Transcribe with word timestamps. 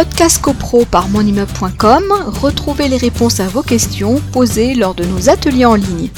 Podcast 0.00 0.40
CoPro 0.42 0.86
par 0.90 1.10
monimmeuble.com, 1.10 2.04
retrouvez 2.40 2.88
les 2.88 2.96
réponses 2.96 3.38
à 3.38 3.48
vos 3.48 3.60
questions 3.60 4.14
posées 4.32 4.74
lors 4.74 4.94
de 4.94 5.04
nos 5.04 5.28
ateliers 5.28 5.66
en 5.66 5.74
ligne. 5.74 6.08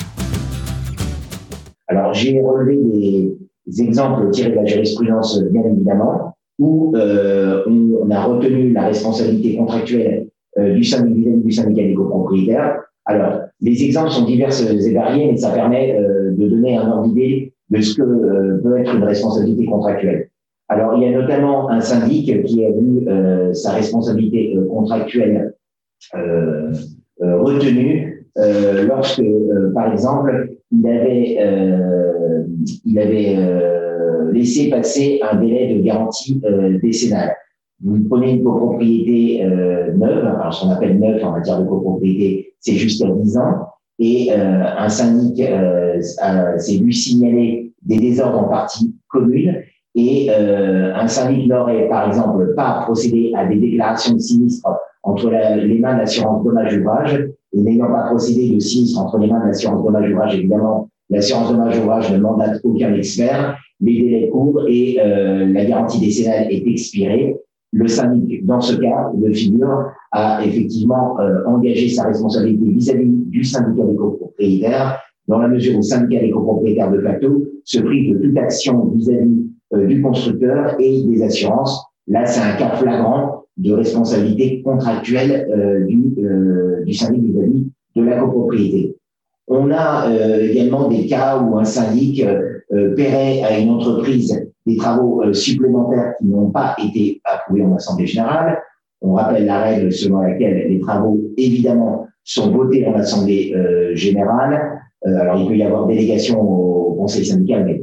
Alors, 1.88 2.14
j'ai 2.14 2.40
relevé 2.40 2.76
des, 3.66 3.82
exemples 3.82 4.30
tirés 4.30 4.50
de 4.50 4.54
la 4.54 4.66
jurisprudence, 4.66 5.42
bien 5.50 5.64
évidemment, 5.64 6.37
où 6.60 6.92
euh, 6.95 7.64
on, 7.66 8.08
a 8.12 8.22
retenu 8.22 8.72
la 8.72 8.82
responsabilité 8.82 9.56
contractuelle 9.56 10.28
euh, 10.58 10.74
du 10.74 10.84
syndicat 10.84 11.30
du 11.44 11.50
syndicat 11.50 11.82
des 11.82 11.94
copropriétaires. 11.94 12.82
Alors, 13.06 13.40
les 13.60 13.82
exemples 13.82 14.10
sont 14.10 14.26
divers 14.26 14.52
et 14.60 14.94
variés, 14.94 15.32
mais 15.32 15.36
ça 15.36 15.50
permet 15.50 15.98
euh, 15.98 16.30
de 16.30 16.48
donner 16.48 16.76
un 16.76 16.88
ordre 16.88 17.08
d'idée 17.08 17.52
de 17.70 17.80
ce 17.80 17.96
que 17.96 18.60
peut 18.62 18.78
être 18.78 18.94
une 18.94 19.02
responsabilité 19.02 19.66
contractuelle. 19.66 20.28
Alors, 20.73 20.96
il 20.96 21.02
y 21.02 21.07
a 21.07 21.20
notamment 21.20 21.68
un 21.68 21.80
syndic 21.80 22.45
qui 22.45 22.64
a 22.64 22.70
vu 22.70 23.06
euh, 23.06 23.52
sa 23.52 23.73
responsabilité 23.73 24.56
euh, 24.56 24.66
contractuelle 24.69 25.55
euh, 26.15 26.73
retenue 27.20 28.27
lorsque, 28.88 29.23
par 29.74 29.93
exemple, 29.93 30.56
il 30.70 30.88
avait, 30.88 31.37
il 32.87 32.98
avait 32.98 33.37
laissé 34.32 34.70
passer 34.70 35.20
un 35.30 35.37
délai 35.37 35.74
de 35.74 35.82
garantie 35.82 36.41
décennale. 36.82 37.37
Vous 37.84 38.02
prenez 38.09 38.32
une 38.32 38.43
copropriété 38.43 39.45
neuve, 39.45 40.24
alors 40.24 40.54
ce 40.54 40.65
qu'on 40.65 40.70
appelle 40.70 40.98
neuve 40.98 41.23
en 41.23 41.32
matière 41.32 41.60
de 41.60 41.68
copropriété, 41.68 42.54
c'est 42.59 42.73
jusqu'à 42.73 43.07
10 43.07 43.37
ans, 43.37 43.66
et 43.98 44.32
un 44.32 44.88
syndic 44.88 45.43
s'est 46.57 46.79
vu 46.79 46.91
signaler 46.91 47.73
des 47.82 47.98
désordres 47.98 48.38
en 48.38 48.48
partie 48.48 48.95
commune 49.09 49.62
et 49.95 50.28
euh, 50.30 50.95
un 50.95 51.06
syndic 51.06 51.48
n'aurait, 51.48 51.88
par 51.88 52.09
exemple, 52.09 52.55
pas 52.55 52.82
procédé 52.84 53.32
à 53.37 53.46
des 53.46 53.56
déclarations 53.56 54.15
de 54.15 54.20
sinistre 54.20 54.68
entre 55.02 55.30
les 55.30 55.79
mains 55.79 55.95
de 55.95 56.01
l'assurance 56.01 56.45
dommage-ouvrage, 56.45 57.29
et 57.52 57.60
n'ayant 57.60 57.88
pas 57.88 58.04
procédé 58.09 58.54
de 58.54 58.59
sinistre 58.59 59.01
entre 59.01 59.18
les 59.18 59.26
mains 59.26 59.40
de 59.40 59.48
l'assurance 59.48 59.85
dommage-ouvrage, 59.85 60.37
évidemment, 60.37 60.88
l'assurance 61.10 61.51
dommage-ouvrage 61.51 62.13
ne 62.13 62.18
mandate 62.18 62.60
aucun 62.65 62.95
expert, 62.95 63.59
les 63.80 64.00
délais 64.00 64.28
courent 64.28 64.65
et 64.69 64.98
euh, 65.00 65.47
la 65.53 65.65
garantie 65.65 66.00
décennale 66.00 66.47
est 66.50 66.66
expirée. 66.66 67.37
Le 67.72 67.88
syndic, 67.88 68.44
dans 68.47 68.60
ce 68.60 68.76
cas 68.76 69.10
de 69.15 69.32
figure, 69.32 69.91
a 70.12 70.44
effectivement 70.44 71.19
euh, 71.20 71.44
engagé 71.47 71.88
sa 71.88 72.04
responsabilité 72.04 72.65
vis-à-vis 72.66 73.10
du 73.26 73.44
syndicat 73.44 73.84
des 73.84 73.97
copropriétaires, 73.97 74.98
dans 75.26 75.38
la 75.38 75.48
mesure 75.48 75.75
où 75.75 75.78
le 75.78 75.82
syndicat 75.82 76.20
des 76.20 76.31
copropriétaires 76.31 76.91
de 76.91 77.00
facto 77.00 77.44
se 77.65 77.81
prive 77.81 78.19
de 78.19 78.26
toute 78.26 78.38
action 78.38 78.87
vis-à-vis 78.94 79.47
du 79.72 80.03
constructeur 80.03 80.76
et 80.78 81.03
des 81.03 81.22
assurances. 81.22 81.84
Là, 82.09 82.26
c'est 82.26 82.41
un 82.41 82.56
cas 82.56 82.76
flagrant 82.76 83.44
de 83.56 83.72
responsabilité 83.72 84.62
contractuelle 84.62 85.48
euh, 85.50 85.87
du, 85.87 86.14
euh, 86.19 86.84
du 86.84 86.94
syndic 86.94 87.22
vis-à-vis 87.22 87.70
de 87.97 88.03
la 88.03 88.19
copropriété. 88.19 88.97
On 89.48 89.70
a 89.70 90.06
également 90.41 90.88
des 90.88 91.06
cas 91.06 91.38
où 91.38 91.59
un 91.59 91.64
syndic 91.64 92.25
paierait 92.97 93.42
à 93.42 93.59
une 93.59 93.70
entreprise 93.70 94.48
des 94.64 94.76
travaux 94.76 95.22
supplémentaires 95.34 96.14
qui 96.19 96.26
n'ont 96.26 96.50
pas 96.50 96.75
été 96.82 97.20
approuvés 97.25 97.62
en 97.62 97.75
assemblée 97.75 98.06
générale. 98.06 98.62
On 99.03 99.14
rappelle 99.14 99.44
la 99.44 99.60
règle 99.60 99.92
selon 99.92 100.20
laquelle 100.20 100.69
les 100.69 100.81
travaux, 100.81 101.20
évidemment, 101.36 102.06
sont 102.25 102.50
votés 102.50 102.87
en 102.87 102.94
assemblée 102.94 103.54
générale. 103.94 104.81
alors, 105.04 105.37
il 105.38 105.48
peut 105.48 105.56
y 105.56 105.62
avoir 105.62 105.87
délégation 105.87 106.41
au 106.41 106.94
conseil 106.94 107.25
syndical, 107.25 107.64
mais 107.64 107.82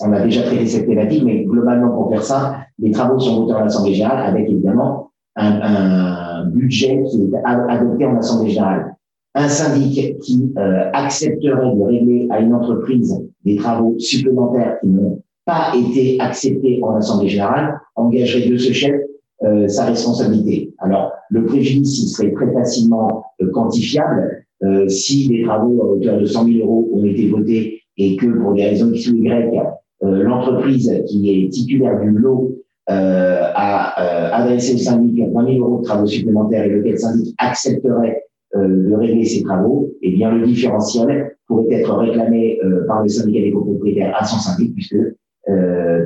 on 0.00 0.12
a 0.12 0.20
déjà 0.20 0.42
traité 0.42 0.66
cette 0.66 0.86
thématique, 0.86 1.22
mais 1.24 1.44
globalement, 1.44 1.90
pour 1.90 2.10
faire 2.10 2.22
ça, 2.22 2.56
les 2.78 2.90
travaux 2.90 3.18
sont 3.18 3.42
votés 3.42 3.54
en 3.54 3.64
Assemblée 3.64 3.94
générale 3.94 4.26
avec 4.26 4.48
évidemment 4.48 5.10
un, 5.36 5.60
un 5.62 6.46
budget 6.46 7.02
qui 7.10 7.22
est 7.22 7.30
adopté 7.44 8.06
en 8.06 8.16
Assemblée 8.18 8.50
générale. 8.50 8.94
Un 9.34 9.48
syndic 9.48 10.18
qui 10.20 10.52
euh, 10.58 10.90
accepterait 10.92 11.74
de 11.74 11.82
régler 11.82 12.28
à 12.30 12.40
une 12.40 12.54
entreprise 12.54 13.20
des 13.44 13.56
travaux 13.56 13.98
supplémentaires 13.98 14.78
qui 14.80 14.88
n'ont 14.88 15.22
pas 15.44 15.72
été 15.74 16.20
acceptés 16.20 16.80
en 16.82 16.96
Assemblée 16.96 17.28
générale 17.28 17.80
engagerait 17.96 18.48
de 18.48 18.56
ce 18.56 18.72
chef 18.72 18.94
euh, 19.42 19.66
sa 19.66 19.86
responsabilité. 19.86 20.72
Alors, 20.78 21.12
le 21.34 21.44
préjudice, 21.46 22.14
serait 22.14 22.32
très 22.32 22.52
facilement 22.52 23.24
euh, 23.42 23.50
quantifiable. 23.50 24.44
si 24.88 25.28
des 25.28 25.42
travaux 25.42 25.82
à 25.82 25.86
hauteur 25.86 26.18
de 26.18 26.24
100 26.24 26.46
000 26.46 26.58
euros 26.60 26.88
ont 26.94 27.04
été 27.04 27.28
votés 27.28 27.82
et 27.96 28.16
que 28.16 28.26
pour 28.26 28.54
des 28.54 28.64
raisons 28.64 28.90
X 28.92 29.08
ou 29.08 29.16
Y, 29.16 29.60
euh, 30.02 30.22
l'entreprise 30.22 30.92
qui 31.06 31.30
est 31.30 31.48
titulaire 31.48 32.00
du 32.00 32.10
lot 32.10 32.56
euh, 32.90 33.40
a 33.54 33.94
euh, 34.00 34.30
adressé 34.32 34.74
au 34.74 34.78
syndic 34.78 35.24
20 35.32 35.46
000 35.54 35.58
euros 35.58 35.78
de 35.78 35.84
travaux 35.84 36.06
supplémentaires 36.06 36.64
et 36.64 36.68
lequel 36.68 36.98
syndic 36.98 37.34
accepterait 37.38 38.22
de 38.54 38.94
régler 38.94 39.24
ces 39.24 39.42
travaux, 39.42 39.90
eh 40.00 40.12
bien 40.12 40.30
le 40.30 40.46
différentiel 40.46 41.36
pourrait 41.48 41.74
être 41.74 41.92
réclamé 41.96 42.60
par 42.86 43.02
le 43.02 43.08
syndicat 43.08 43.40
des 43.40 43.50
copropriétaires 43.50 44.14
à 44.16 44.24
son 44.24 44.38
syndic 44.38 44.74
puisque 44.74 44.96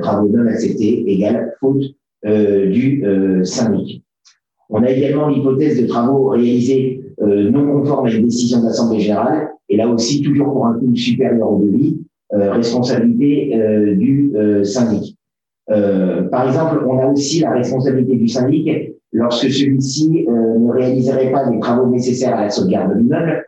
travaux 0.01 0.29
non 0.29 0.47
acceptés 0.47 1.11
égale 1.11 1.53
faute 1.59 1.83
du 2.23 3.05
syndic. 3.43 4.03
On 4.69 4.83
a 4.83 4.89
également 4.91 5.27
l'hypothèse 5.27 5.81
de 5.81 5.87
travaux 5.87 6.29
réalisés 6.29 7.01
non 7.21 7.65
conformes 7.71 8.05
à 8.05 8.11
une 8.11 8.25
décision 8.25 8.61
d'assemblée 8.61 9.01
générale 9.01 9.49
et 9.69 9.77
là 9.77 9.87
aussi, 9.87 10.21
toujours 10.21 10.51
pour 10.51 10.65
un 10.65 10.73
coût 10.73 10.95
supérieur 10.95 11.51
au 11.51 11.63
devis, 11.63 12.01
euh, 12.33 12.51
responsabilité 12.51 13.55
euh, 13.55 13.95
du 13.95 14.31
euh, 14.35 14.63
syndic. 14.63 15.15
par 15.67 16.47
exemple, 16.47 16.83
on 16.87 16.97
a 16.99 17.07
aussi 17.07 17.41
la 17.41 17.51
responsabilité 17.51 18.15
du 18.15 18.27
syndic 18.27 18.95
lorsque 19.11 19.49
celui-ci 19.51 20.25
ne 20.27 20.71
réaliserait 20.71 21.31
pas 21.31 21.49
les 21.49 21.59
travaux 21.59 21.87
nécessaires 21.87 22.35
à 22.35 22.43
la 22.43 22.49
sauvegarde 22.49 22.93
de 22.93 22.99
l'immeuble, 22.99 23.45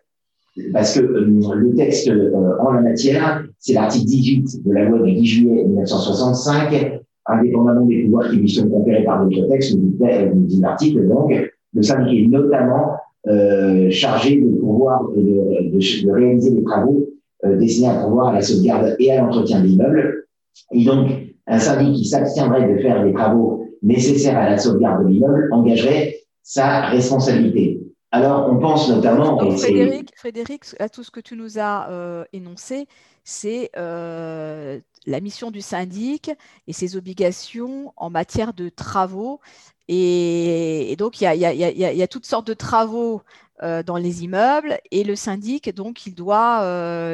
parce 0.72 1.00
que 1.00 1.02
le 1.02 1.76
texte 1.76 2.12
en 2.60 2.72
la 2.72 2.82
matière, 2.82 3.44
c'est 3.58 3.74
l'article 3.74 4.06
18 4.06 4.66
de 4.66 4.72
la 4.72 4.86
loi 4.86 5.00
du 5.00 5.14
10 5.14 5.26
juillet 5.26 5.64
1965, 5.64 7.02
indépendamment 7.26 7.86
des 7.86 8.04
pouvoirs 8.04 8.30
qui 8.30 8.38
lui 8.38 8.50
sont 8.50 8.68
conférés 8.70 9.04
par 9.04 9.24
d'autres 9.24 9.48
textes, 9.48 9.76
nous 9.78 10.46
dit 10.46 10.60
l'article, 10.60 11.08
donc, 11.08 11.34
le 11.74 11.82
syndic 11.82 12.26
est 12.26 12.28
notamment 12.28 12.96
euh, 13.28 13.90
chargé 13.92 14.42
de 14.42 14.50
pouvoir 14.60 15.08
de, 15.16 16.12
réaliser 16.12 16.52
des 16.52 16.64
travaux 16.64 17.08
euh, 17.46 17.58
destinés 17.58 17.90
à 17.90 18.04
pouvoir 18.04 18.30
à 18.30 18.34
la 18.34 18.42
sauvegarde 18.42 18.96
et 19.00 19.12
à 19.12 19.22
l'entretien 19.22 19.62
de 19.62 19.68
l'immeuble. 19.68 20.26
Et 20.72 20.84
donc, 20.84 21.08
un 21.48 21.60
syndic 21.60 21.94
qui 21.94 22.06
s'abstiendrait 22.06 22.74
de 22.74 22.80
faire 22.80 23.04
les 23.06 23.14
travaux 23.14 23.68
nécessaires 23.84 24.38
à 24.38 24.50
la 24.50 24.58
sauvegarde 24.58 25.06
de 25.06 25.10
l'immeuble 25.10 25.50
engagerait 25.52 26.16
sa 26.44 26.88
responsabilité. 26.88 27.71
Alors, 28.12 28.50
on 28.52 28.60
pense 28.60 28.90
notamment. 28.90 29.38
Donc, 29.38 29.58
Frédéric, 29.58 30.12
Frédéric, 30.18 30.66
à 30.80 30.90
tout 30.90 31.04
ce 31.04 31.12
que 31.12 31.22
tu 31.22 31.38
nous 31.38 31.60
as 31.60 31.90
euh, 31.90 32.26
énoncé, 32.34 32.88
c'est 33.24 33.72
euh, 33.78 34.80
la 35.06 35.22
mission 35.22 35.50
du 35.50 35.62
syndic 35.62 36.30
et 36.68 36.74
ses 36.74 36.98
obligations 36.98 37.94
en 37.96 38.10
matière 38.10 38.54
de 38.54 38.68
travaux 38.68 39.40
et, 39.88 40.96
donc, 40.98 41.20
il 41.20 41.26
y, 41.26 42.02
a, 42.04 42.08
toutes 42.08 42.26
sortes 42.26 42.48
de 42.48 42.54
travaux 42.54 43.22
euh, 43.62 43.84
dans 43.84 43.98
les 43.98 44.24
immeubles 44.24 44.78
et 44.92 45.04
le 45.04 45.18
syndic, 45.18 45.74
donc, 45.76 46.06
il 46.06 46.16
doit, 46.16 46.64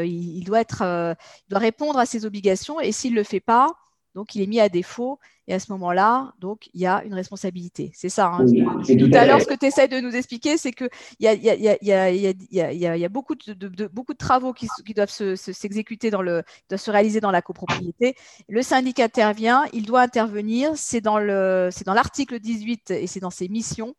il, 0.04 0.44
doit 0.44 0.62
être, 0.62 0.84
il 0.84 1.50
doit 1.50 1.60
répondre 1.60 1.98
à 1.98 2.06
ses 2.06 2.26
obligations 2.26 2.80
et 2.80 2.92
s'il 2.92 3.14
ne 3.14 3.18
le 3.18 3.24
fait 3.24 3.40
pas, 3.40 3.70
donc 4.18 4.34
il 4.34 4.42
est 4.42 4.48
mis 4.48 4.60
à 4.60 4.68
défaut 4.68 5.20
et 5.48 5.54
à 5.54 5.60
ce 5.60 5.72
moment-là, 5.74 6.34
donc 6.40 6.72
il 6.74 6.82
y 6.82 6.88
a 6.88 7.04
une 7.04 7.14
responsabilité. 7.14 7.92
C'est 7.94 8.10
ça. 8.10 8.32
Hein, 8.34 8.48
tout 8.48 9.12
à 9.14 9.28
l'heure, 9.28 9.40
ce 9.40 9.46
que 9.46 9.54
tu 9.54 9.68
essaies 9.68 9.88
de 9.88 10.00
nous 10.00 10.16
expliquer, 10.16 10.58
c'est 10.58 10.72
qu'il 10.72 10.90
y 11.20 11.28
a, 11.28 13.10
beaucoup 13.10 13.36
de, 13.36 14.14
travaux 14.18 14.54
qui, 14.54 14.68
doivent 14.96 15.12
s'exécuter 15.12 16.10
dans 16.10 16.24
le, 16.24 16.42
doivent 16.68 16.82
se 16.82 16.90
réaliser 16.90 17.20
dans 17.20 17.30
la 17.30 17.44
copropriété. 17.44 18.16
Le 18.50 18.64
syndic 18.64 19.00
intervient, 19.00 19.66
il 19.72 19.86
doit 19.86 20.02
intervenir. 20.02 20.72
C'est 20.74 21.02
dans 21.02 21.20
le, 21.20 21.70
c'est 21.72 21.86
dans 21.86 21.94
l'article 21.94 22.40
18 22.40 22.90
et 22.90 23.06
c'est 23.06 23.20
dans 23.20 23.30
ses 23.30 23.50
missions. 23.50 23.94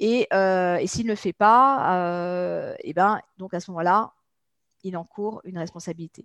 Et, 0.00 0.26
et 0.32 0.86
s'il 0.88 1.06
ne 1.06 1.10
le 1.10 1.16
fait 1.16 1.32
pas, 1.32 1.94
euh, 1.94 2.74
et 2.82 2.92
ben 2.92 3.20
donc 3.38 3.54
à 3.54 3.60
ce 3.60 3.70
moment-là, 3.70 4.14
il 4.82 4.96
encourt 4.96 5.40
une 5.44 5.58
responsabilité. 5.58 6.24